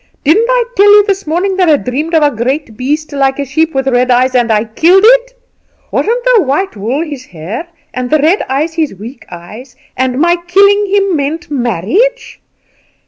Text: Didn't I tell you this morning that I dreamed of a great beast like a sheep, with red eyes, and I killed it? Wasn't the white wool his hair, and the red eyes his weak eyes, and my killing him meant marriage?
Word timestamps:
Didn't 0.23 0.47
I 0.49 0.63
tell 0.75 0.89
you 0.91 1.03
this 1.05 1.27
morning 1.27 1.57
that 1.57 1.69
I 1.69 1.77
dreamed 1.77 2.15
of 2.15 2.23
a 2.23 2.35
great 2.35 2.75
beast 2.75 3.11
like 3.11 3.37
a 3.37 3.45
sheep, 3.45 3.75
with 3.75 3.87
red 3.87 4.09
eyes, 4.09 4.33
and 4.33 4.51
I 4.51 4.63
killed 4.63 5.03
it? 5.05 5.35
Wasn't 5.91 6.23
the 6.33 6.41
white 6.41 6.75
wool 6.75 7.03
his 7.03 7.25
hair, 7.25 7.67
and 7.93 8.09
the 8.09 8.17
red 8.17 8.41
eyes 8.49 8.73
his 8.73 8.95
weak 8.95 9.27
eyes, 9.29 9.75
and 9.95 10.17
my 10.19 10.37
killing 10.47 10.87
him 10.89 11.15
meant 11.15 11.51
marriage? 11.51 12.41